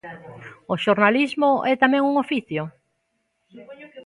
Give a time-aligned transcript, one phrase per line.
[0.71, 2.61] O xornalismo é tamén un oficio?